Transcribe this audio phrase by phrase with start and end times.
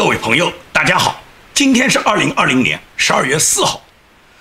[0.00, 3.82] 各位朋友，大家好，今天是二零二零年十二月四号。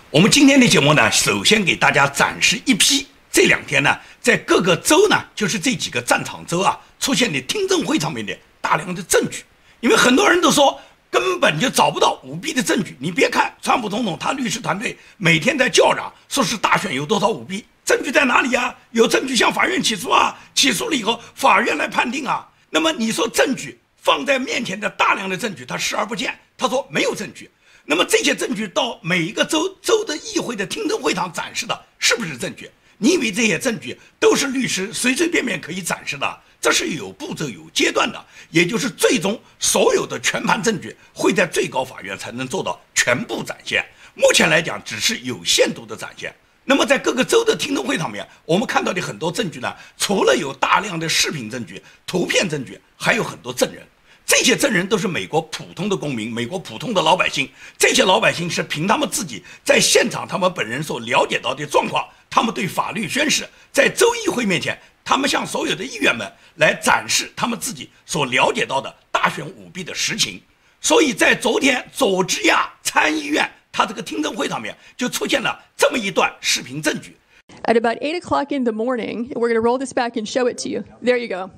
[0.09, 9.43] 我们今天的节目呢，首先给大家展示一批这两天呢，在各个州呢，就是这几个战场州啊，出现的听证会上面的大量的证据。
[9.81, 10.79] 因为很多人都说
[11.11, 12.95] 根本就找不到舞弊的证据。
[12.97, 18.73] 你别看川普总统他律师团队每天在叫嚷，说是大选有多少舞弊，证据在哪里啊？
[18.91, 22.47] 有证据向法院起诉啊，起诉了以后法院来判定啊。
[22.69, 27.49] 那么你说证据放在面前的大量的证据，他视而不见，他说没有证据。
[27.85, 32.69] 那么这些证据到每一个州州的议会的听证会上展示的，是不是证据？
[32.97, 36.39] 你以为这些证据都是律师随随便便可以展示的？
[36.61, 43.85] 这是有步骤、有阶段的，也就是最终所有的全盘证据会在最高法院才能做到全部展现。
[44.13, 46.35] 目前来讲，只是有限度的展现。
[46.65, 53.87] 那么在各个州的听证会上面，我们看到的很多证据呢，除了有大量的视频证据、图片证据，还有很多证人。
[54.29, 57.49] 这些证人都是美国普通的公民，美国普通的老百姓。
[57.79, 70.39] 这些老百姓是凭他们自己在现场他们本人所了解到的状况，他们对法律宣誓，在州议会面前，他们向所有的议员们来展示他们自己所了解到的大选舞弊的实情。
[70.79, 77.17] 所以在昨天佐治亚参议院他这个听证会上面就出现了这么一段视频证据。
[77.63, 80.61] At about eight o'clock in the morning, we're going to roll this back and show it
[80.61, 80.83] to you.
[81.01, 81.49] There you go.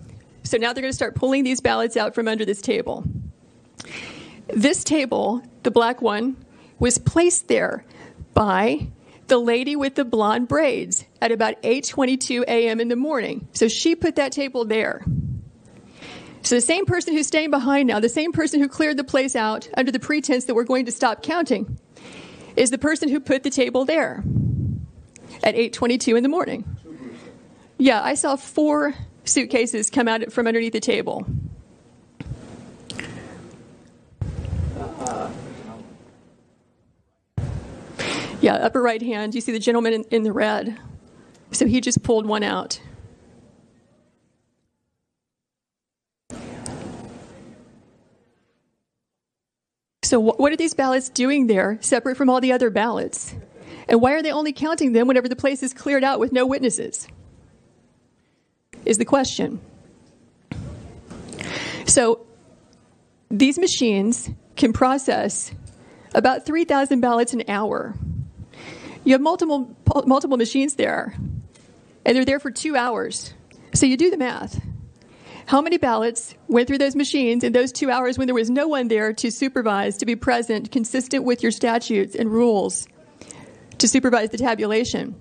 [0.43, 3.03] So now they're going to start pulling these ballots out from under this table.
[4.47, 6.35] This table, the black one,
[6.79, 7.85] was placed there
[8.33, 8.87] by
[9.27, 12.81] the lady with the blonde braids at about 8:22 a.m.
[12.81, 13.47] in the morning.
[13.53, 15.05] So she put that table there.
[16.43, 19.35] So the same person who's staying behind now, the same person who cleared the place
[19.35, 21.77] out under the pretense that we're going to stop counting,
[22.55, 24.23] is the person who put the table there
[25.43, 26.65] at 8:22 in the morning.
[27.77, 31.25] Yeah, I saw four suitcases come out from underneath the table.
[38.41, 40.77] Yeah, upper right hand, you see the gentleman in, in the red.
[41.51, 42.81] So he just pulled one out.
[50.03, 53.33] So, what are these ballots doing there, separate from all the other ballots?
[53.87, 56.45] And why are they only counting them whenever the place is cleared out with no
[56.45, 57.07] witnesses?
[58.85, 59.59] Is the question.
[61.85, 62.25] So
[63.29, 65.51] these machines can process
[66.13, 67.95] about 3,000 ballots an hour.
[69.03, 69.75] You have multiple,
[70.05, 71.15] multiple machines there,
[72.05, 73.33] and they're there for two hours.
[73.73, 74.61] So you do the math.
[75.45, 78.67] How many ballots went through those machines in those two hours when there was no
[78.67, 82.87] one there to supervise, to be present, consistent with your statutes and rules,
[83.79, 85.19] to supervise the tabulation?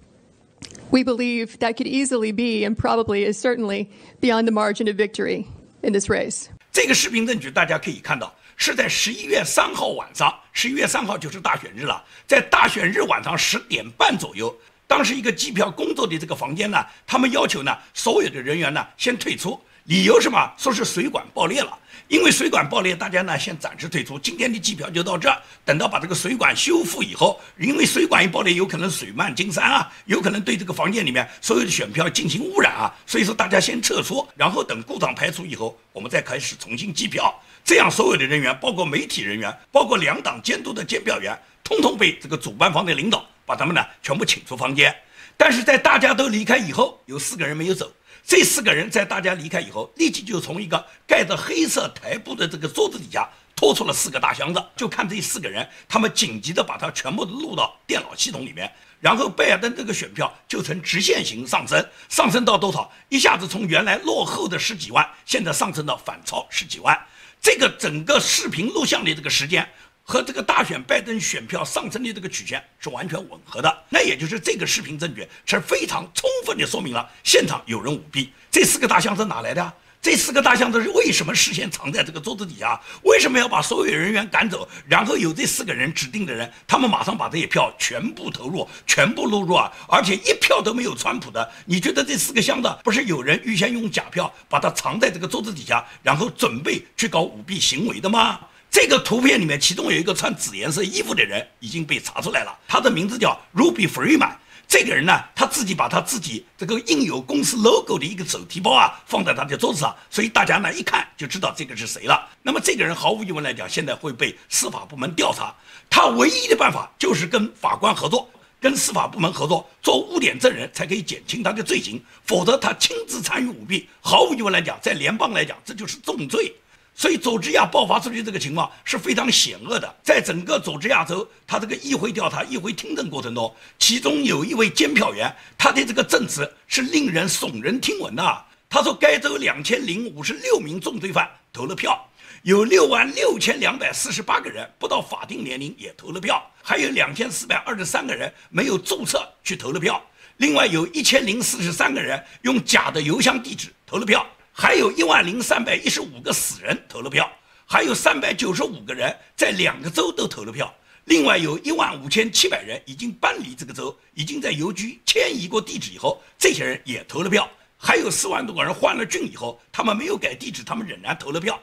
[0.90, 3.88] We believe that could easily be and probably is certainly
[4.20, 5.46] beyond the margin of victory
[5.82, 6.48] in this race.
[6.72, 14.54] 这个视频证据大家可以看到，是在十一月三号晚上，十一月三号就是大选日了，在大选日晚上十点半左右，
[14.86, 20.52] 当时一个机票工作的这个房间呢，他们要求呢，所有的人员呢先退出，理由什么？
[20.56, 21.76] 说是水管爆裂了。
[22.08, 24.18] 因为水管爆裂，大家呢先暂时退出。
[24.18, 32.92] 今天的计票就到这儿，等到把这个水管修复以后，因为水管一爆裂，有可能水漫金山啊，有可能对这个房间里面所有的选票进行污染啊。
[33.06, 37.32] 所以说大家先撤出，然后等故障排除以后，我们再开始重新计票。
[37.64, 44.92] 这样所有的人员，包括媒体人员，包括两党监督的监票员，通通被这个主办方的领导把他们呢全部请出房间。
[45.36, 47.90] 但是在大家都离开以后，有四个人没有走。
[48.30, 54.64] 这四个人在大家离开以后，立即就从一个盖着黑色台布的这个桌子底下拖出了四个大箱子。
[54.76, 62.92] 就看这四个人，他们紧急的把它全部录到电脑系统里面，然后拜登这个选票就呈直线型上升，上升到多少？
[63.08, 66.96] 一下子从原来落后的十几万，现在上升到反超十几万。
[67.42, 69.68] 这个整个视频录像的这个时间。
[70.02, 78.32] 和这个大选拜登选票上升的这个曲线是完全吻合的，那也就是这个视频证据是非常充分的说明了现场有人舞弊。
[78.50, 79.72] 这四个大箱子哪来的？
[80.02, 82.80] 这四个大箱子是为什么事先藏在这个桌子底下？
[83.02, 84.66] 为什么要把所有人员赶走？
[84.88, 89.70] 然后有这四个人指定的人，他们马上把这些票全部投入，全部录入啊！
[89.86, 91.52] 而且一票都没有川普的。
[91.66, 98.40] 你觉得这四个箱子不是有人预先用假票把它藏在这个桌子底下，然后准备去搞舞弊行为的吗？
[98.70, 104.32] 这个图片里面，其中有一个穿紫颜色衣服的人已经被查出来了，他的名字叫 Ruby Freeman。
[104.68, 112.28] 这个人呢，他自己把他自己这个印有公司 logo 的一个手提包啊放在他的桌子上，所以大家呢一看就知道这个是谁了。
[112.42, 115.52] 那么这个人毫无疑问来讲，现在会被司法部门调查。
[115.90, 118.30] 他唯一的办法就是跟法官合作，
[118.60, 122.00] 跟司法部门合作做污点证人，才可以减轻他的罪行。
[122.24, 126.54] 否则他亲自参与舞弊，毫无疑问来讲，在联邦来讲这就是重罪。
[127.00, 129.96] 所以佐治亚爆发出去这个情况是非常险恶的。
[130.02, 138.44] 在整个佐治亚州，他这个议会调查、议会听证过程中，其中有一位监票员，他的这个证词是令人耸人听闻的。
[138.68, 142.06] 他说，该州两千零五十六名重罪犯投了票，
[142.42, 150.04] 有六万六千两百四十八个人不到法定年龄也投了票，还有两千四百二十三个人没有注册去投了票。
[150.36, 154.26] 另外有一千零四十三个人用假的邮箱地址投了票，
[154.60, 157.26] 还有一万零三百一十五个死人投了票，
[157.64, 160.70] 还有三百九十五个人在两个州都投了票。
[161.06, 167.48] 另外有一万五千七百人已经搬离这个州，已经在邮局迁移过地址以后，这些人也投了票。
[167.78, 171.58] 还有四万多个人换了郡以后，他们没有改地址，他们仍然投了票。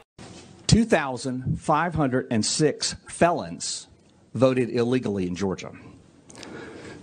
[0.66, 3.86] Two thousand five hundred and six felons
[4.34, 5.70] voted illegally in Georgia.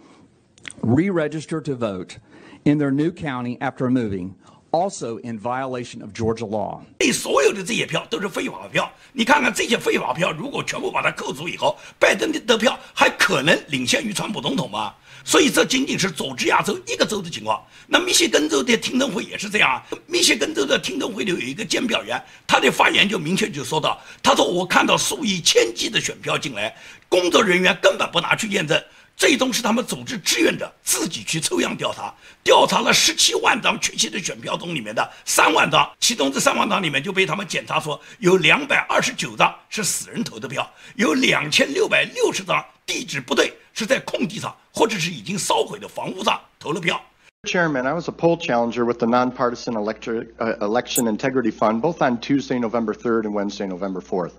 [0.81, 2.19] re register to vote
[2.63, 4.35] in their new county after moving,
[4.75, 6.81] also in violation of Georgia law.
[6.99, 8.91] 这所有的这些票都是非法票。
[9.13, 14.93] 你看看这些非法票，如果全部把它扣除以后，拜登的得票还可能领先于川普总统吗？
[15.23, 17.63] 所以这仅仅是佐治亚州一个州的情况。
[17.87, 19.83] 那密歇根州的听证会也是这样啊。
[20.05, 26.75] 密歇根州的听证会里有一个监票员，他的发言就明确就说到，他说我看到数以千计的选票进来，
[27.09, 28.79] 工作人员根本不拿去验证。
[29.15, 32.13] 最终是他们组织志愿者自己去抽样调查，
[32.43, 47.01] 调查了十七万张确切的选票中里面的三万张，其中这三万张里面就被他们检查说有两百二十九张是死人投的票，有两千六百六十张地址不对，是在空地上或者是已经烧毁的房屋上投了票。
[47.45, 52.19] Chairman, I was a poll challenger with the Nonpartisan Electri- uh, Election Integrity Fund, both on
[52.19, 54.31] Tuesday, November 3rd and Wednesday, November 4th.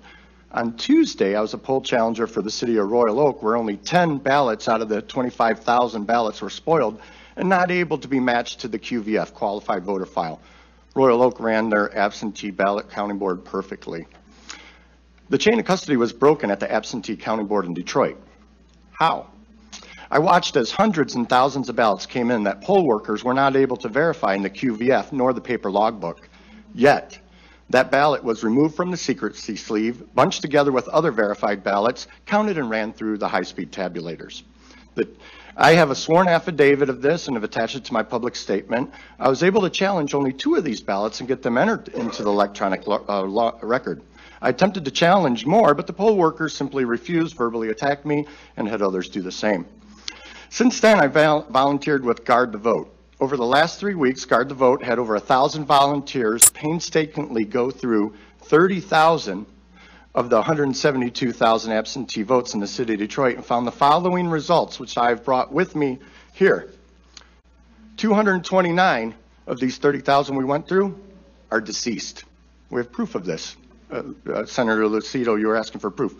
[0.56, 3.76] On Tuesday, I was a poll challenger for the city of Royal Oak, where only
[3.76, 6.98] 10 ballots out of the 25,000 ballots were spoiled
[7.36, 10.40] and not able to be matched to the QVF, qualified voter file.
[10.94, 14.06] Royal Oak ran their absentee ballot counting board perfectly.
[15.28, 18.18] The chain of custody was broken at the absentee counting board in Detroit.
[18.92, 19.26] How?
[20.10, 23.56] I watched as hundreds and thousands of ballots came in that poll workers were not
[23.56, 26.30] able to verify in the QVF nor the paper logbook.
[26.74, 27.18] Yet,
[27.70, 32.58] that ballot was removed from the secrecy sleeve, bunched together with other verified ballots, counted
[32.58, 34.42] and ran through the high-speed tabulators.
[34.94, 35.08] The,
[35.56, 38.92] I have a sworn affidavit of this and have attached it to my public statement.
[39.18, 42.22] I was able to challenge only two of these ballots and get them entered into
[42.22, 44.02] the electronic lo- uh, record.
[44.40, 48.68] I attempted to challenge more, but the poll workers simply refused, verbally attacked me, and
[48.68, 49.66] had others do the same.
[50.50, 52.94] Since then, I vol- volunteered with Guard the Vote.
[53.18, 57.70] Over the last three weeks, Guard the Vote had over a thousand volunteers painstakingly go
[57.70, 59.46] through 30,000
[60.14, 64.78] of the 172,000 absentee votes in the city of Detroit and found the following results,
[64.78, 65.98] which I've brought with me
[66.34, 66.70] here.
[67.96, 69.14] 229
[69.46, 70.98] of these 30,000 we went through
[71.50, 72.24] are deceased.
[72.68, 73.56] We have proof of this.
[73.90, 76.14] Uh, uh, Senator Lucido, you were asking for proof.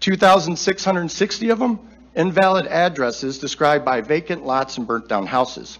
[0.00, 1.80] 2,660 of them,
[2.14, 5.78] invalid addresses described by vacant lots and burnt down houses.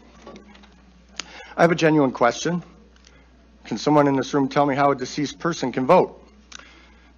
[1.59, 2.63] I have a genuine question.
[3.65, 6.28] Can someone in this room tell me how a deceased person can vote?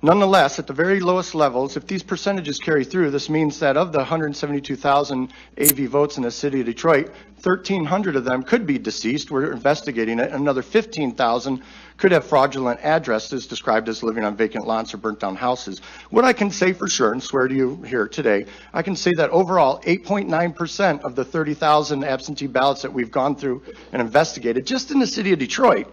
[0.03, 3.93] Nonetheless, at the very lowest levels, if these percentages carry through, this means that of
[3.93, 5.31] the 172,000
[5.61, 7.11] AV votes in the city of Detroit,
[7.43, 9.31] 1,300 of them could be deceased.
[9.31, 10.33] We're investigating it.
[10.33, 11.63] Another 15,000
[11.99, 15.81] could have fraudulent addresses described as living on vacant lots or burnt down houses.
[16.09, 19.13] What I can say for sure, and swear to you here today, I can say
[19.15, 24.91] that overall, 8.9% of the 30,000 absentee ballots that we've gone through and investigated just
[24.91, 25.93] in the city of Detroit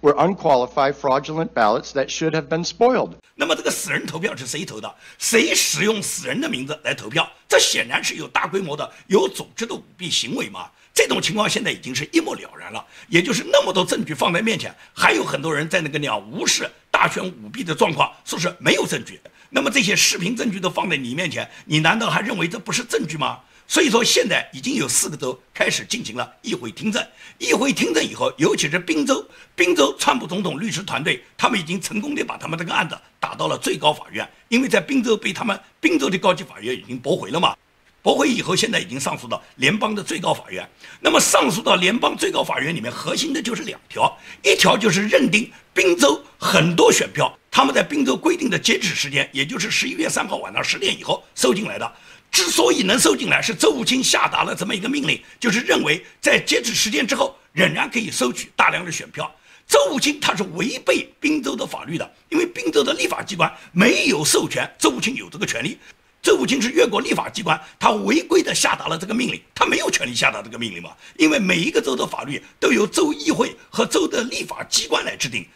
[0.00, 3.12] were unqualified fraudulent ballots that should have been spoiled.
[3.34, 4.94] 那么这个死人投票是谁投的？
[5.18, 7.30] 谁使用死人的名字来投票？
[7.48, 10.70] 这显然是有大规模的、有组织的舞弊行为嘛。
[10.92, 12.84] 这种情况现在已经是一目了然了。
[13.08, 19.18] 也就是那么多证据放在面前，还有很多人在那个那样无视大选舞弊的状况，说是没有证据。
[19.48, 23.40] 那么这些视频证据都放在你面前，你难道还认为这不是证据吗？
[23.70, 27.00] 所以说，现在已经有四个州开始进行了议会听证。
[27.38, 29.24] 议会听证以后，尤其是宾州，
[29.54, 37.54] 宾州川普总统律师团队，他们已经成功的把他们这个案子打到了最高法院，因为在宾州被他们宾州的高级法院已经驳回了嘛。
[38.02, 40.68] 驳回以后，现在已经上诉到联邦的最高法院。
[40.98, 51.92] 那么上诉到联邦最高法院里面，核心的就是两条，一条就是认定宾州很多选票，他们在宾州规定的截止时间，也就是十一月三号晚上十点以后收进来的。
[52.30, 59.30] 之所以能收进来，是周武清下达了这么一个命令，就是认为在截止时间之后仍然可以收取大量的选票。
[59.66, 65.78] 周武清他是违背滨州的法律的，因为滨州的立法机关没有授权周武清有这个权利。
[66.22, 70.90] 周武清是越过立法机关，他违规的下达了这个命令，他没有权利下达这个命令嘛？
[71.16, 75.46] 因为每一个州的法律都由州议会和州的立法机关来制定。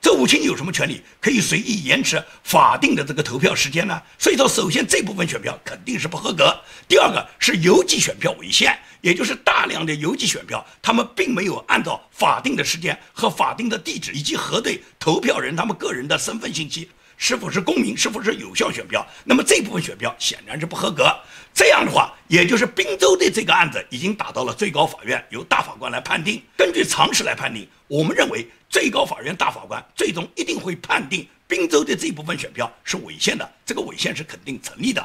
[0.00, 4.00] 周武清有什么权利可以随意延迟法定的这个投票时间呢？
[4.18, 6.58] 所以说，首先这部分选票肯定是不合格。
[6.88, 16.88] 第二个是邮寄选票违宪，也就是大量的邮寄选票，他们并没有按照法定的时间和法定的地址以及核对投票人他们个人的身份信息
[17.18, 19.06] 是否是公民，是否是有效选票。
[19.24, 21.14] 那么这部分选票显然是不合格。
[21.52, 26.42] 这样的话，也就是滨州的这个案子已经打到了最高法院，由大法官来判定。
[26.56, 28.46] 根据常识来判定，我们认为。
[28.70, 35.04] 最高法院大法官最终一定会判定宾州的这一部分选票是违宪的，这个违宪是肯定成立的。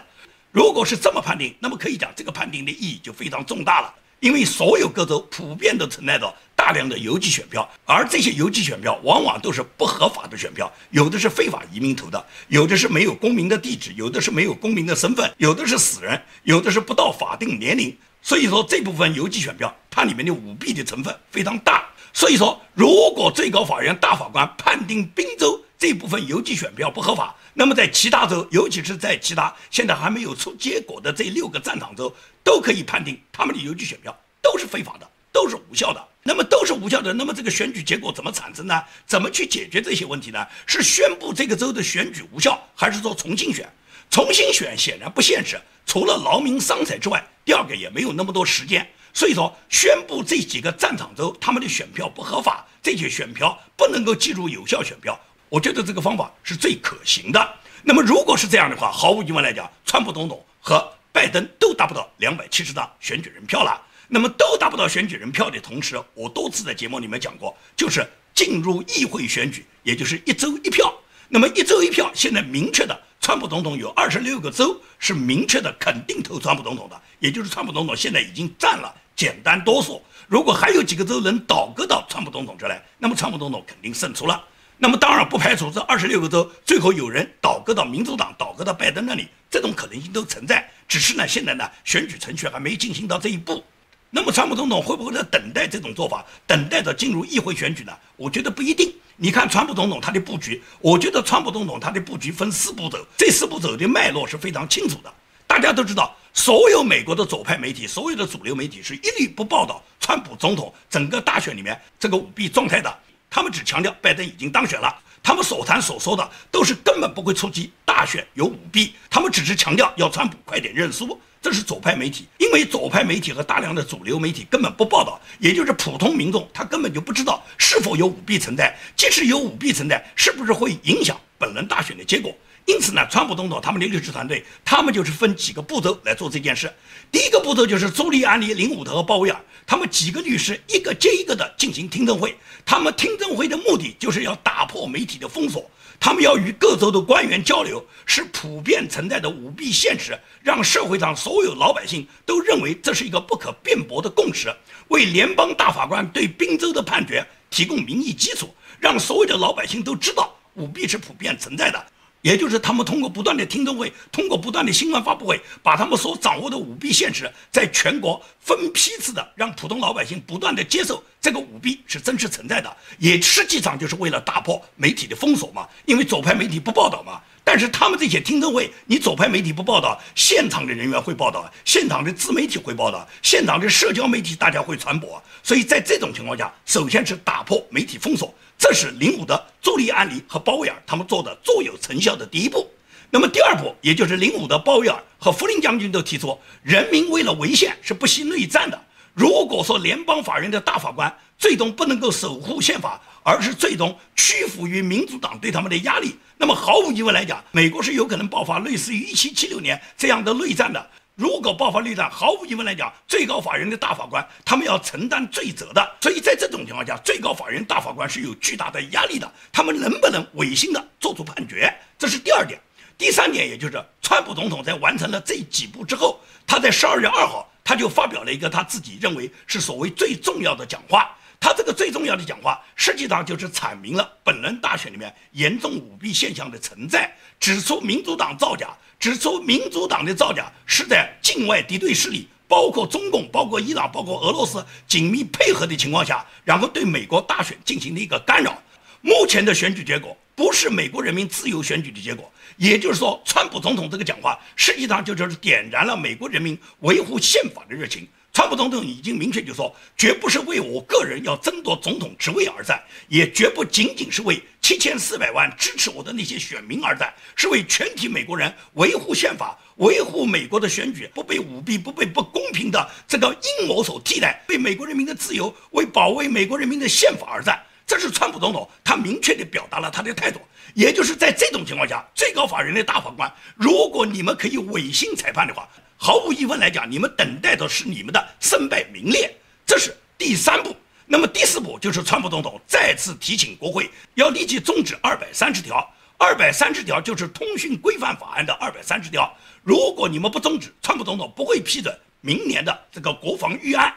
[0.52, 17.98] 如果是这么判定，那么可以讲这个判定的意义就非常重大了，因为所有各州普遍都存在着大量的邮寄选票，而这些邮寄选票往往都是不合法的选票，有的是非法移民投的，有的是没有公民的地址，有的是没有公民的身份，有的是死人，有的是不到法定年龄。
[18.22, 21.90] 所以说这部分邮寄选票，它里面的舞弊的成分非常大。
[22.16, 36.02] 所以说，如果最高法院大法官判定宾州这部分邮寄选票不合法，那么在其他州，尤其是在其他现在还没有出结果的这六个战场州，都可以判定他们的邮寄选票都是非法的，都是无效的。
[36.24, 38.82] 那么都是无效的，那么这个选举结果怎么产生呢？
[39.06, 40.48] 怎么去解决这些问题呢？
[40.66, 43.70] 是宣布这个州的选举无效，还是说重新选？
[44.10, 48.88] 重新选显然不现实，除了劳民伤财之外，第二个也没有那么多时间。
[49.16, 55.18] 所以说，宣布这几个战场州他们的选票不合法，这些选票不能够计入有效选票，
[55.48, 57.54] 我觉得这个方法是最可行的。
[57.82, 63.82] 那么，如果是这样的话，毫无疑问来讲，川普总统和拜登都达不到两百七十张选举人票了。
[64.10, 70.94] 那么，都达不到选举人票的同时，我多次在节目里面讲过，就是进入议会选举，也就是一周一票。
[71.30, 73.02] 那么，一周一票，现在明确的。
[73.22, 80.02] 川普总统有二十六个州是明确的肯定投川普总统的，也就是川普总统现在已经占了简单多数。
[80.28, 84.44] 如果还有几个州能倒戈到川普总统这来，那么川普总统肯定胜出了。
[84.78, 90.70] 那么当然不排除这二十六个州最后有人倒戈到民主党、倒戈到拜登那里，这种可能性都存在。
[90.88, 93.64] 只是呢，现在呢选举程序还没进行到这一步。
[94.10, 97.94] 那么川普总统会不会在等待这种做法，等待着进入议会选举呢？
[98.18, 98.94] 我觉得不一定。
[99.18, 105.14] 你看川普总统他的布局，我觉得川普总统他的布局分四步走，这四步走的脉络是非常清楚的。
[105.48, 113.00] 大家都知道，所有美国的左派媒体，所有的主流媒体是一律不报道川普总统整个大选里面这个舞弊状态的，
[113.30, 121.20] 他们只强调拜登已经当选了，他们所谈所说的都是根本不会触及大选有舞弊，他们只是强调要川普快点认输。
[121.42, 132.36] 这是左派媒体，因为左派媒体和大量的主流媒体根本不报道，也就是普通民众他根本就不知道是否有舞弊存在，即使有舞弊存在，是不是会影响本轮大选的结果？
[132.66, 136.74] 因此呢，川普总统他们的律师团队，他们就是分几个步骤来做这件事。
[137.12, 145.70] 第一个步骤就是朱利安尼、林伍德和鲍威尔，他们几个律师一个接一个的进行听证会，他们听证会的目的就是要打破媒体的封锁。
[146.00, 154.54] 他们要与各州的官员交流，使普遍存在的舞弊现实，让社会上所有老百姓都认为这是一个不可辩驳的共识，
[154.90, 161.86] 为联邦大法官对宾州的判决提供民意基础，让所有的老百姓都知道舞弊是普遍存在的。
[162.26, 175.68] 也就是他们通过不断的听证会，通过不断的新闻发布会，把他们所掌握的舞弊现实，在全国分批次的让普通老百姓不断的接受这个舞弊是真实存在的，也实际上就是为了打破媒体的封锁嘛。
[175.86, 185.24] 因为左派媒体不报道嘛，但是他们这些听证会，你左派媒体不报道，现场的人员会报道，现场的自媒体会报道，现场的社交媒体大家会传播。
[185.44, 188.34] 所以在这种情况下，首先是打破媒体封锁。
[188.58, 192.70] 这是林伍德、朱利安尼和鲍威尔他们做的最有成效的第一步。
[193.12, 198.82] 那么第二步，也就是林伍德、鲍威尔和弗林将军都提出，人民为了违宪是不惜内战的。
[199.14, 210.90] 如果说联邦法院的大法官最终不能够守护宪法，而是最终屈服于民主党对他们的压力，那么毫无疑问来讲，美国是有可能爆发类似于1776年这样的内战的。
[211.16, 215.96] 如果爆发内战，毫无疑问来讲，最高法院的大法官他们要承担罪责的。
[216.02, 219.32] 所以在这种情况下，最高法院大法官是有巨大的压力的。
[219.52, 222.60] 他们能不能违心的做出判决，这是第二点。
[222.98, 231.16] 第三点，也就是川普总统在完成了这几步之后，他在十二月二号，他就发表了一个他自己认为是所谓最重要的讲话。
[231.40, 248.62] 他这个最重要的讲话，实际上就是阐明了本轮大选里面严重舞弊现象的存在，指出民主党造假，指出民主党的造假是在境外敌对势力，包括中共、包括伊朗、包括俄罗斯紧密配合的情况下，然后对美国大选进行的一个干扰。
[249.02, 252.32] 目前的选举结果不是美国人民自由选举的结果。
[252.58, 258.08] 也就是说，川普总统这个讲话，实际上就就是点燃了美国人民维护宪法的热情。
[258.36, 277.58] 川普总统已经明确就说，绝不是为我个人要争夺总统职位而战，也绝不仅仅是为七千四百万支持我的那些选民而战，是为全体美国人维护宪法，维护美国的选举不被舞弊、不被不公平的这个阴谋所替代，为美国人民的自由，为保卫美国人民的宪法而战。
[277.88, 280.42] 这是川普总统，他明确地表达了他的态度。
[280.74, 289.36] 也就是在这种情况下，最高法院的大法官，如果你们可以违心裁判的话，毫无疑问来讲，你们等待的是你们的身败名裂。
[289.66, 290.76] 这是第三步。
[291.08, 295.88] 那么第四步就是川普总统再次提请国会要立即终止二百三十条。
[296.18, 299.32] 二百三十条就是通讯规范法案的二百三十条。
[299.64, 303.94] 如果你们不终止，川普总统不会批准明年的这个国防预案。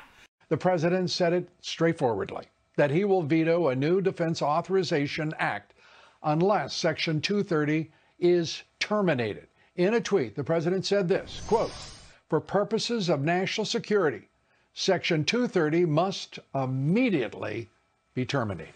[0.48, 2.44] The president said it straightforwardly.
[2.78, 5.74] that he will veto a new Defense Authorization Act
[6.22, 9.48] unless Section 230 is terminated.
[9.78, 11.70] In a tweet, the president said this quote,
[12.28, 14.28] For purposes of national security,
[14.74, 17.68] Section 230 must immediately
[18.12, 18.74] be terminated.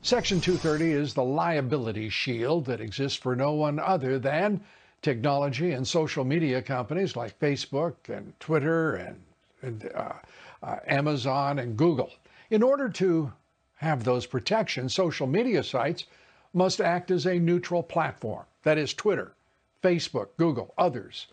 [0.00, 4.62] Section 230 is the liability shield that exists for no one other than
[5.02, 9.22] technology and social media companies like Facebook and Twitter and,
[9.60, 10.14] and uh,
[10.62, 12.10] uh, Amazon and Google.
[12.48, 13.30] In order to
[13.76, 16.06] have those protections, social media sites
[16.54, 18.46] must act as a neutral platform.
[18.62, 19.34] That is, Twitter,
[19.82, 21.26] Facebook, Google, others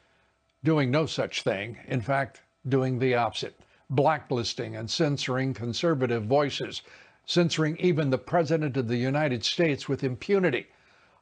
[0.64, 1.78] doing no such thing.
[1.88, 6.82] In fact, doing the opposite, blacklisting and censoring conservative voices,
[7.26, 10.68] censoring even the President of the United States with impunity,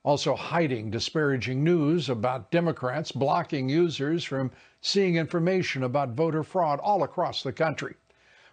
[0.04, 7.04] also hiding disparaging news about Democrats, blocking users from seeing information about voter fraud all
[7.04, 7.96] across the country.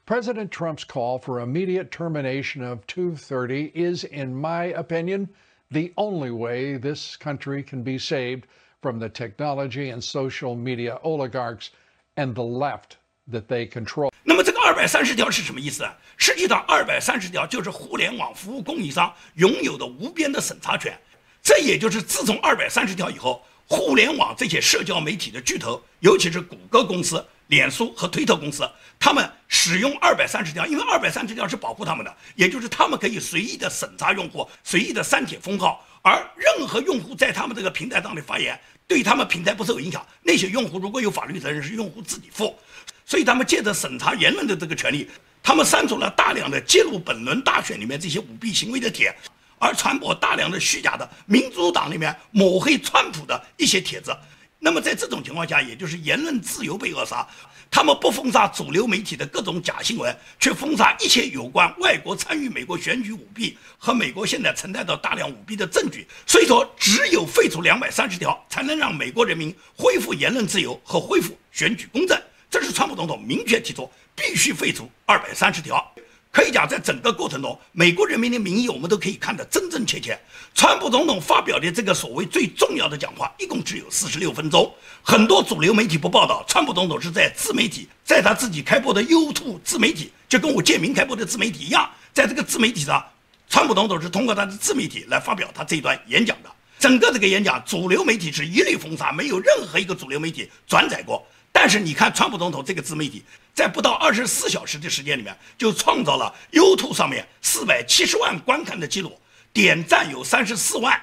[0.05, 5.29] President Trump's call for immediate termination of 230 is, in my opinion,
[5.73, 8.43] the only way this country can be saved
[8.81, 11.69] from the technology and social media oligarchs
[12.17, 12.97] and the left
[13.31, 14.11] that they control.
[14.25, 15.97] 那么这个二百三十条是什么意思啊？
[16.17, 20.97] 实际上，二百三十条就是互联网服务供应商拥有的无边的审查权。
[21.43, 40.07] 这也就是自从二百三十条以后，互联网这些社交媒体的巨头，尤其是谷歌公司、脸书和推特公司，他们使用二百三十条，因为二百三十条是保护他们的，也就是他们可以随意的审查用户，随意的删帖封号，而任何用户在他们这个平台上的发言，对他们平台不受影响。
[40.23, 42.59] 那些用户如果有法律责任，是用户自己负。
[43.05, 45.11] 所以他们借着审查言论的这个权利，
[45.43, 49.15] 他们删除了大量的揭露本轮大选里面这些舞弊行为的帖，
[49.59, 54.17] 而传播大量的虚假的民主党里面抹黑川普的一些帖子。
[54.65, 57.27] 那么在这种情况下，也就是言论自由被扼杀。
[57.69, 66.07] 他们不封杀主流媒体的各种假新闻，却封杀一切有关外国参与美国选举舞弊和美国现在存在的大量舞弊的证据。
[66.29, 72.17] 所以说，只有废除两百三十条，才能让美国人民恢复言论自由和恢复选举公正。
[72.49, 75.85] 这是川普总统明确提出，必须废除二百三十条。
[76.33, 80.19] 可以讲，在整个过程中，美国人民的民意我们都可以看得真真切切。
[80.55, 84.75] 川普总统发表的这个所谓最重要的讲话，一共只有四十六分钟。
[85.03, 93.05] 很多主流媒体不报道，川普总统是在自媒体，在他自己开播的 YouTube 自媒体，就跟我建明开播的自媒体一样，在这个自媒体上，
[93.51, 96.51] 川普总统是通过他的自媒体来发表他这一段演讲的。
[96.79, 101.27] 整个这个演讲，主流媒体是一律封杀，没有任何一个主流媒体转载过。
[101.63, 103.23] 但是你看，川普总统这个自媒体，
[103.55, 109.17] 在不到二十四小时的时间里面，就创造了 YouTube 上面四百七十万观看的记录，
[109.53, 111.01] 点赞有三十四万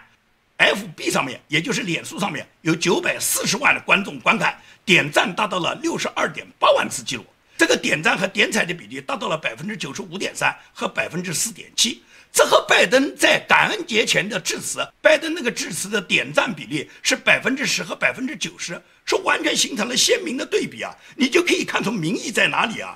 [0.57, 7.25] ；FB 上面，也就是脸书上面有九百四十万的观众观看，点赞达到了六十二点八万次记录。
[7.57, 12.03] 这个点赞和点彩的比例达到了百分之九十五点三和百分之四点七。
[12.31, 20.95] 这和拜登在感恩节前的致辞，拜登那个致辞的点赞比例是百分之十和百分之九十，是完全形成了鲜明的对比啊！
[21.15, 22.95] 你就可以看出民意在哪里啊！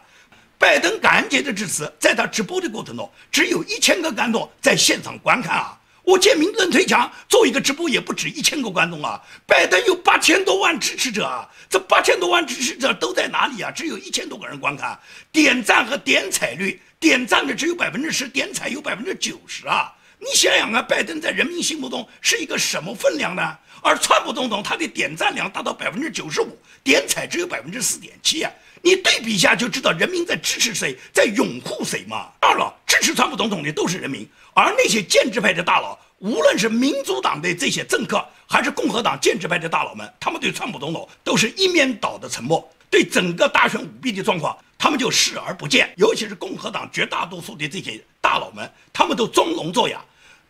[0.60, 5.76] 拜登感恩节的致辞，在他直播的过程中，只有一千个观众在现场观看啊！
[6.04, 13.72] 我见民政推墙做一个直播也不止一千个观众啊，拜登有八千多万支持者啊，这八千多万支持者都在哪里啊？
[13.72, 15.00] 只有一千多个人观看，
[15.32, 19.92] 点赞和点彩率，点赞的只有百分之十，点彩有百分之九十啊！
[20.20, 23.58] 你想想啊，拜登在人民心目中是一个什么分量呢？
[23.84, 28.50] 而川普总统他的点赞量达到百分之九十五，点彩只有百分之四点七啊！
[28.82, 32.32] 你对比一下就知道人民在支持谁，在拥护谁嘛。
[32.40, 45.94] 二了，支持川普总统的都是人民，而那些建制派的大佬，无论是民主党的这些政客，还是共和党建制派的大佬们，他们对川普总统都是一面倒的沉默，对整个大选舞弊的状况，他们就视而不见。
[45.98, 50.02] 尤其是共和党绝大多数的这些大佬们，他们都装聋作哑。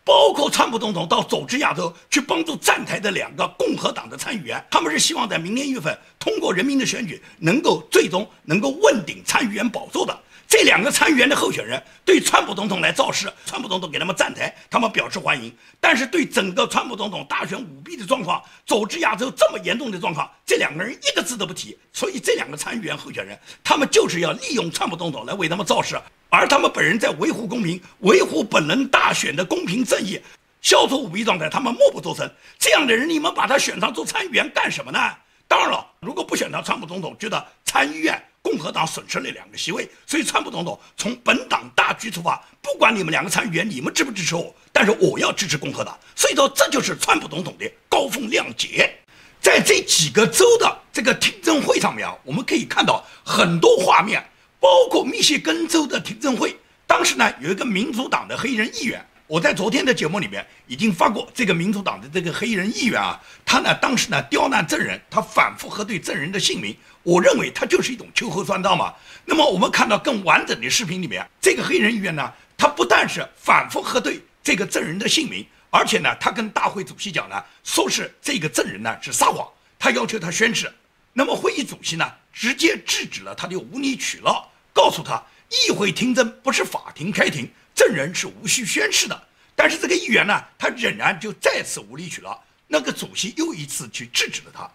[0.06, 10.18] 包括川普总统到佐治亚州去帮助站台的两个共和党的参议员，他们是希望在明年一月份通过人民的选举，能够最终能够问鼎参议员宝座的。
[10.54, 15.52] 这两个参议员的候选人对川普总统来造势，川普总统给他们站台，他们表示欢迎。
[15.80, 21.76] 但是对整个川普总统大选舞弊的状况，佐治亚州这么严重的状况，这两个人一个字都不提。
[21.92, 26.00] 所以这两个参议员候选人，他们就是要利用川普总统来为他们造势。
[26.30, 30.22] 而他们本人在维护公平、维护本轮大选的公平正义、
[30.62, 32.32] 消除舞弊状态，他们默不作声。
[32.60, 35.00] 这样的人，你们把他选上做参议员干什么呢？
[35.48, 45.98] 当然了，如果不选上，川普总统觉得参议院共和党损失了两个席位，所以川普总统从本党大局出发，不管你们两个参议员你们支不支持我，但是我要支持共和党。
[46.16, 48.94] 所以说，这就是川普总统的高风亮节。
[49.42, 54.24] 在这几个州的这个听证会上面啊，我们可以看到很多画面。
[54.60, 56.56] 包括密歇根州的听证会，
[56.88, 66.74] 当时呢有一个民主党的黑人议员，我在昨天的节目里面已经发过这个民主党的这个黑人议员啊，他呢当时呢刁难证人，他反复核对证人的姓名，
[67.04, 68.94] 我认为他就是一种秋后算账嘛。
[69.26, 80.72] 那么我们看到更完整的视频里面，这个黑人议员呢，他不但是反复核对这个证人的姓名，而且呢他跟大会主席讲呢，说是这个证人呢是撒谎，他要求他宣誓。
[81.14, 84.50] 那么会议主席呢直接制止了他的无理取闹。
[84.74, 89.24] 告诉他，议会听证不是法庭开庭，证人是无需宣誓的。
[89.56, 92.44] 但是这个议员呢，他仍然就再次无理取闹。
[92.68, 94.68] 那个主席又一次去制止了他。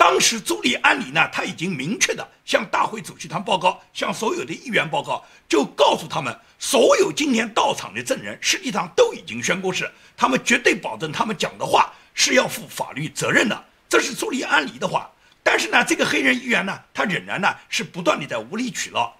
[0.00, 13.62] 当时朱利安里呢，他已经明确的向大会主席团报告，向所有的议员报告，就告诉他们，所有今天到场的证人实际上都已经宣过誓，他们绝对保证他们讲的话是要负法律责任的。
[13.90, 15.10] 这是朱利安里的话。
[15.42, 19.14] 但是呢，这个黑人议员呢，他仍然呢是不断的在无理取闹。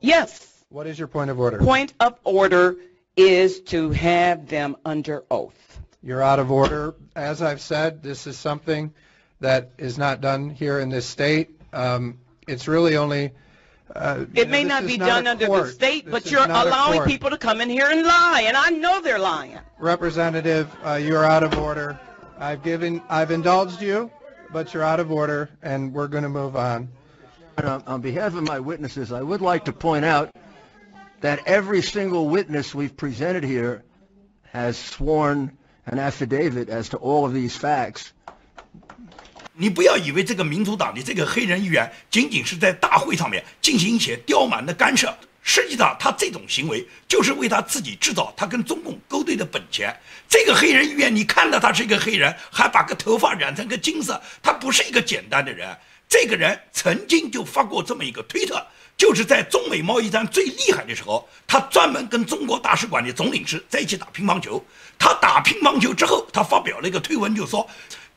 [0.00, 0.28] Yes.
[0.68, 1.58] What is your point of order?
[1.58, 2.76] Point of order
[3.16, 5.50] is to have them under oath.
[6.00, 6.94] You're out of order.
[7.16, 8.92] As I've said, this is something
[9.42, 11.50] that is not done here in this state.
[11.72, 13.32] Um, it's really only.
[13.94, 17.36] Uh, it may not be done under the state, this but you're allowing people to
[17.36, 19.58] come in here and lie, and I know they're lying.
[19.78, 22.00] Representative, uh, you're out of order.
[22.38, 24.10] I've given, I've indulged you,
[24.50, 26.88] but you're out of order, and we're going to move on.
[27.62, 30.34] On behalf of my witnesses, I would like to point out
[31.20, 33.84] that every single witness we've presented here
[34.52, 38.12] has sworn an affidavit as to all of these facts.
[39.54, 49.94] 你不要以为这个民主党的这个黑人议员仅仅是在大会上面进行一些刁蛮的干涉，实际上他这种行为就是为他自己制造他跟中共勾兑的本钱。
[50.26, 55.68] 这个黑人议员，你看到他是一个黑人，还把个头发染成个金色，他不是一个简单的人。
[56.08, 58.62] 这个人曾经就发过这么一个推特，
[58.96, 64.64] 就是在中美贸易战最厉害的时候，他专门跟中国大使馆的总领事在一起打乒乓球。
[64.98, 67.66] 他打乒乓球之后，他发表了一个推文，就说：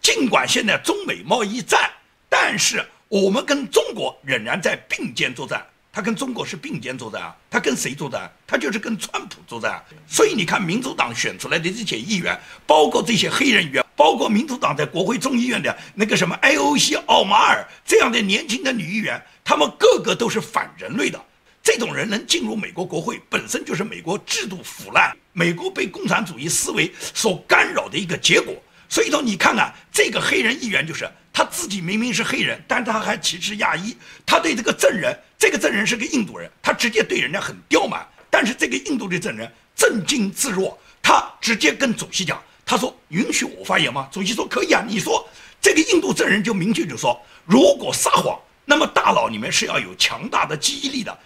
[0.06, 1.90] 尽管现在中美贸易战，
[2.30, 5.66] 但是我们跟中国仍然在并肩作战。
[5.92, 8.32] 他跟中国是并肩作战啊，他跟谁作战？
[8.46, 9.84] 他就是跟川普作战。
[10.08, 21.20] 所以你看，民主党选出来的这些议员，包括这些黑人议员，包括民主党在国会众议院的那个什么 I O C 奥马尔这样的年轻的女议员，他们个个都是反人类的。
[21.64, 28.54] 这种人能进入美国国会，本身就是美国制度腐烂、美国被共产主义思维所干扰的一个结果。
[28.88, 33.96] 所以说，你看看这个黑人议员，就是他自己明明是黑人，但他还歧视亚裔。
[34.26, 38.06] 他对这个证人，这个证人是个印度人，他直接对人家很刁蛮。
[38.30, 45.28] 但是这个印度的证人镇静自若，他直接跟主席讲，他说：“允许我发言吗？”主席说：“可以啊。”你说
[45.62, 51.18] 这个印度证人就明确就说：“如果撒谎，那么大脑里面是要有强大的记忆力的。”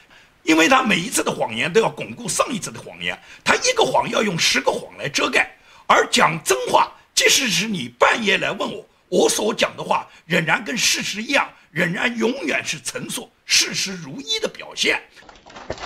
[0.43, 5.55] 因为他每一次的谎言都要巩固上一次的谎言，他一个谎要用十个谎来遮盖。
[5.85, 15.00] 而讲真话，即使是你半夜来问我，我所讲的话仍然跟事实一样，仍然永远是陈述事实如一的表现。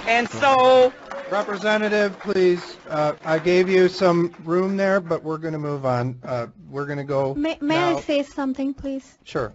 [0.07, 0.92] And so,
[1.31, 6.18] Representative, please, uh, I gave you some room there, but we're going to move on.
[6.25, 7.35] Uh, we're going to go.
[7.35, 7.99] May, may now.
[7.99, 9.18] I say something, please?
[9.25, 9.53] Sure.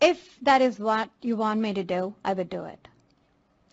[0.00, 2.86] If that is what you want me to do, I would do it.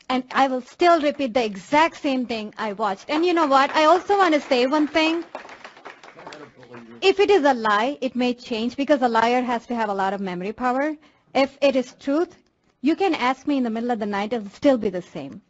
[0.10, 3.10] And I will still repeat the exact same thing I watched.
[3.10, 3.70] And you know what?
[3.76, 5.26] I also want to say one thing.
[7.02, 9.94] If it is a lie, it may change because a liar has to have a
[9.94, 10.96] lot of memory power.
[11.34, 12.30] If it is truth,
[12.82, 15.42] you can ask me in the middle of the night, it'll still be the same.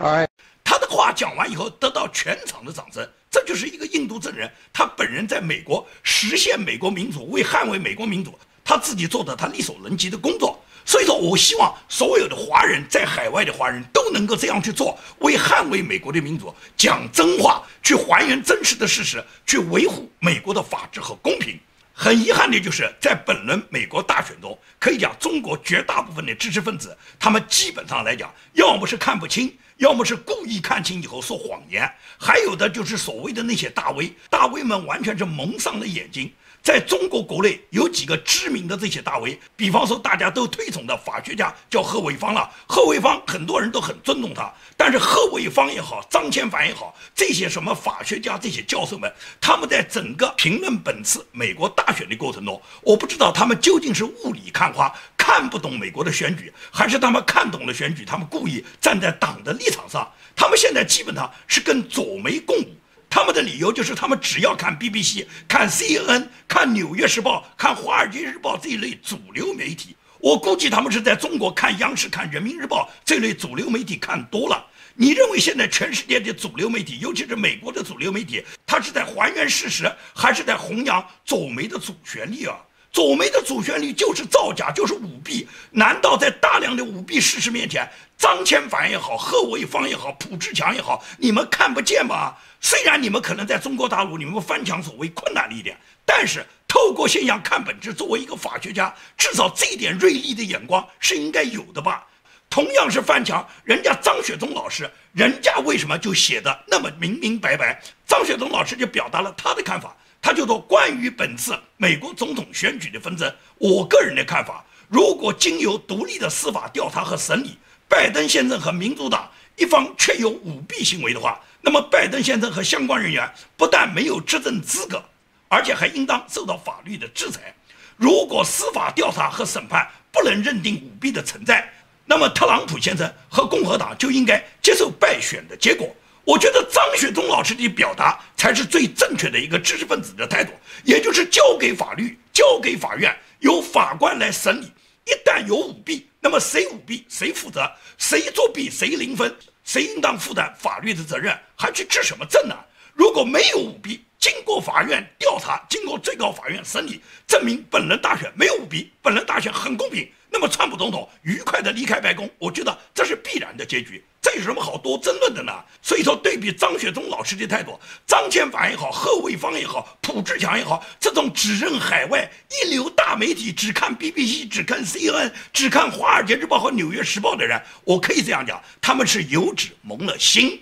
[0.00, 0.28] All right.
[0.62, 3.08] 他的话讲完以后，得到全场的掌声。
[3.30, 8.32] 这就是一个印度证人，他本人在美国实现美国民主，为捍卫美国民主，
[8.64, 10.60] 他自己做的他力所能及的工作。
[10.85, 21.59] 所以说我希望所有的华人在海外的华人都能够这样去做，为捍卫美国的民主，讲真话，去还原真实的事实，去维护美国的法治和公平。
[21.97, 29.57] 很遗憾的就是在本轮美国大选中，可以讲中国绝大部分的知识分子，他们基本上来讲，要么是看不清。
[29.77, 31.85] 要么是故意看清以后说谎言，
[32.17, 36.31] 还有的就是所谓的那些大 V，大 V 们完全是蒙上了眼睛。
[36.65, 42.49] 在中国国内有几个知名的这些大 V，比方说大家都推崇的法学家叫贺卫方了。
[42.67, 60.11] 贺卫方很多人都很尊重他，但是贺卫方也好，张千帆也好，这些什么法学家、这些教授们，他们在整个评论本次美国大选的过程中，我不知道他们究竟是雾里看花，看不懂美国的选举，还是他们看懂了选举，他们故意站在党的立场上。
[60.35, 62.75] 他们现在基本上是跟左媒共舞。
[63.15, 69.95] 他们的理由就是，他们只要看 BBC、看 CNN、看《纽约时报》、看《华尔街日报》这一类主流媒体。
[70.19, 74.61] 我估计他们是在中国看央视、看《人民日报》这类主流媒体看多了。
[74.95, 82.57] 你认为现在全世界的主流媒体，尤其是美国的主流媒体，它是在还原事实，还是在弘扬左媒的主旋律啊？
[82.91, 85.47] 左媒的主旋律就是造假，就是舞弊。
[85.71, 92.33] 难道在大量的舞弊事实面前，张千帆也好，贺卫方也好，卜志强也好，你们看不见吗？
[92.65, 102.03] 虽然你们可能在中国大陆，你们翻墙所谓困难了一点，但是透过现象看本质，作为一个法学家，至少这一点锐利的眼光是应该有的吧？
[102.49, 107.79] 同样是翻墙，人家张雪忠老师，人家为什么就写的那么明明白白？
[108.07, 121.39] 张雪忠老师就表达了他的看法，他就说关于本次美国总统选举的纷争，我个人的看法，如果经由独立的司法调查和审理，拜登先生和民主党一方确有舞弊行为的话。
[121.65, 125.03] 那么，拜登先生和相关人员不但没有执政资格，
[125.47, 127.51] 而且还应当受到法律的制裁。
[127.97, 131.67] 如果司法调查和审判不能认定舞弊的存在，
[132.05, 135.89] 那么特朗普先生和共和党就应该接受败选的结果。
[136.23, 140.51] 我觉得张雪忠老师的表达才是最正确的一个知识分子的态度，
[140.83, 144.71] 也就是交给法律，交给法院，由法官来审理。
[145.05, 149.35] 一旦有舞弊，那么谁舞弊谁负责，谁作弊谁零分。
[149.65, 151.37] 谁应当负担法律的责任？
[151.57, 152.55] 还去治什么证呢？
[152.93, 164.03] 如果没有舞弊，经过法院调查，经过最高法院审理，证明本人大选没有舞弊，本人大选很公平，那么川普总统愉快地离开白宫，我觉得这是必然的结局。
[164.21, 165.53] 这有什么好多争论的呢？
[165.81, 180.59] 所以说，对比张雪忠老师的态度，张千帆也好，贺卫方也好，卜志强也好，这种只认海外一流大媒体，只看 BBC，只看 CNN，只看《华尔街日报》和《纽约时报》的人，我可以这样讲，他们是有纸蒙了心。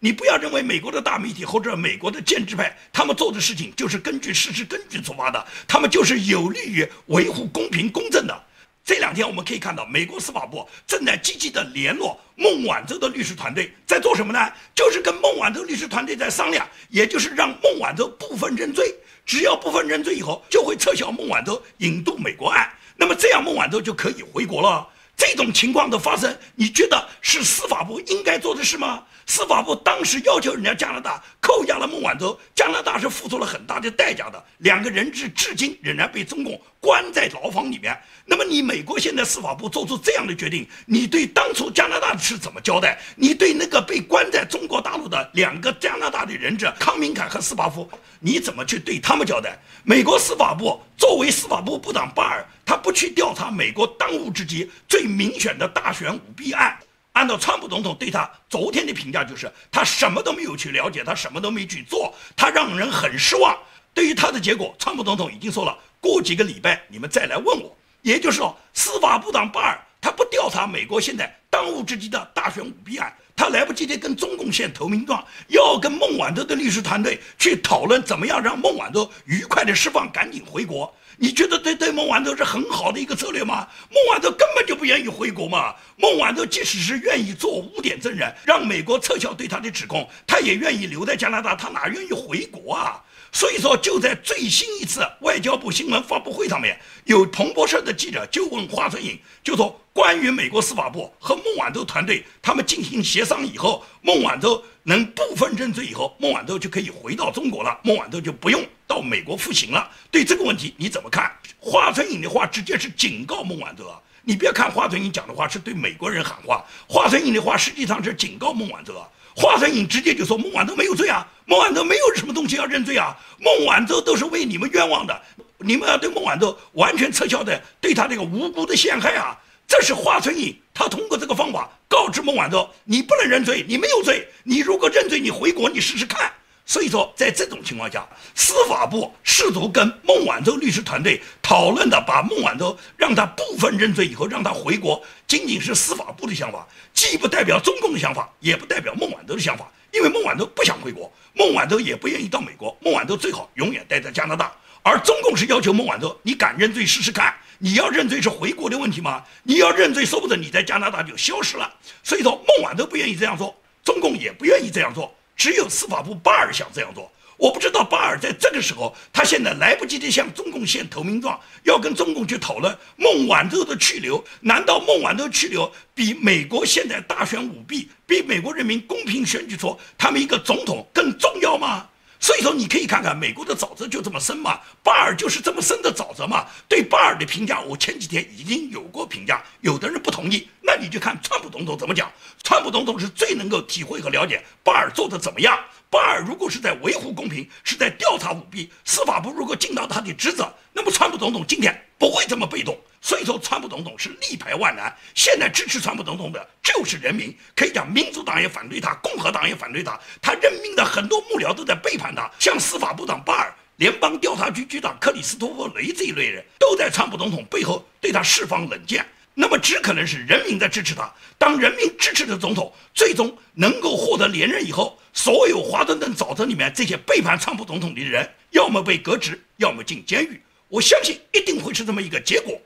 [0.00, 8.44] 你不要认为美国的大媒体或者美国的建制派，他们做的事情就是根据事实根据出发的，他们就是有利于维护公平公正的。
[8.84, 14.38] 这两天我们可以看到，美国司法部正在积极的联络孟晚舟的律师团队，在做什么呢？
[14.74, 18.94] 就是跟孟晚舟律师团队在商量，也就是让孟晚舟部分认罪。
[19.24, 24.86] 只要部分认罪以后，就会撤销孟晚舟引渡美国案，那么这样孟晚舟就可以回国了。
[25.16, 29.02] 这种情况的发生，你觉得是司法部应该做的事吗？
[29.26, 37.98] 司法部当时要求人家加拿大扣押了孟晚舟，加拿大是付出了很大的代价的，两个人质至今仍然被中共关在牢房里面。
[38.26, 42.98] 那么你美国现在司法部做出这样的决定，你对当初加拿大是怎么交代？
[43.16, 47.88] 你对那个被关在中国大陆的两个加拿大的人质康明凯和斯巴夫，
[48.20, 49.58] 你怎么去对他们交代？
[49.82, 56.78] 美国司法部作为司法部部长巴尔，他不去调查美国当务之急最明显的大选舞弊案。
[57.14, 63.56] 按照川普总统对他昨天的评价，就是他什么都没有去了解，他什么都没去做，他让人很失望。
[63.94, 67.74] 对于他的结果，川普总统已经说了，过几个礼拜你们再来问我。
[68.02, 80.94] 也就是说，司法部长巴尔他不调查美国现在当务之急的大选舞弊案，他来不及的跟中共献投名状，要跟孟晚舟的律师团队去讨论怎么样让孟晚舟愉快的释放，赶紧回国。
[81.16, 83.68] 你觉得对对孟晚舟是很好的一个策略吗？
[83.90, 85.74] 孟晚舟根本就不愿意回国嘛。
[85.96, 93.00] 孟晚舟即使是愿意做污点证人，让美国撤销对他的指控，他也愿意留在加拿大，他哪愿意回国啊？
[93.34, 109.90] 所以说，就在最新一次外交部新闻发布会上面，有彭博社的记者就问华春莹，就说关于美国司法部和孟晚舟团队他们进行协商以后，孟晚舟能部分认罪以后，孟晚舟就可以回到中国了，孟晚舟就不用到美国服刑了。
[110.12, 111.28] 对这个问题你怎么看？
[111.58, 113.98] 华春莹的话直接是警告孟晚舟啊！
[114.22, 119.08] 你别看华春莹讲的话是对美国人喊话，华春莹的话实际上是警告孟晚舟啊。
[119.36, 125.22] 华春莹直接就说孟晚舟没有罪啊，孟晚舟没有什么东西要认罪啊，孟晚舟都是为你们冤枉的，
[125.58, 136.32] 你们要对孟晚舟完全撤销的对他这个无辜的陷害啊，这是华春莹他通过这个方法告知孟晚舟，你不能认罪，你没有罪，你如果认罪，你回国你试试看。
[136.66, 149.70] 所以说，在这种情况下，司法部试图跟孟晚舟律师团队讨论的，把孟晚舟让他部分认罪以后让他回国，仅仅是司法部的想法，既不代表中共的想法，也不代表孟晚舟的想法。
[149.92, 154.52] 因为孟晚舟不想回国，孟晚舟也不愿意到美国，孟晚舟最好永远待在加拿大。
[154.82, 157.34] 而中共是要求孟晚舟，你敢认罪试试看？
[157.58, 159.22] 你要认罪是回国的问题吗？
[159.42, 161.72] 你要认罪，说不准你在加拿大就消失了。
[162.02, 165.14] 所以说，孟晚舟不愿意这样做，中共也不愿意这样做。
[165.36, 174.24] 只有司法部巴尔想这样做，我不知道巴尔在这个时候，他现在来不及的向中共献投名状，要跟中共去讨论孟晚舟的去留。
[174.40, 181.88] 难道孟晚舟去留比美国现在大选舞弊，比美国人民公平选举出他们一个总统更重要吗？
[182.24, 186.46] 所以说，你可以看看美国的沼泽就这么深嘛，巴尔就是这么深的沼泽嘛。
[186.66, 192.10] 对巴尔的评价，我前几天已经有过评价，有的人不同意，那你就看川普总统怎么讲。
[192.42, 195.58] 川普总统是最能够体会和了解巴尔做的怎么样。
[195.94, 202.76] 巴尔如果是在维护公平，是在调查舞弊，司法部如果尽到他的职责，那么川普总统今天不会这么被动。
[203.00, 204.92] 所以说，川普总统是力排万难。
[205.14, 209.96] 现在支持川普总统的就是人民，可以讲民主党也反对他，共和党也反对他。
[210.20, 219.06] 他任命的很多幕僚都在背叛他，像司法部长巴尔、联邦调查局局长克里斯托弗雷这一类人，都在川普总统背后对他释放冷箭。
[219.36, 221.12] 那么，只可能是人民在支持他。
[221.38, 230.42] 当人民支持的总统最终能够获得连任以后，所有华盛顿沼泽里面这些背叛川普总统的人，要么被革职，要么进监狱。
[230.68, 232.60] 我相信一定会是这么一个结果。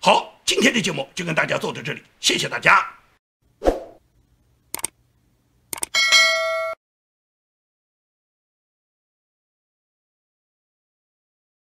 [0.00, 2.97] 好，今天的节目就跟大家做到这里，谢谢大家。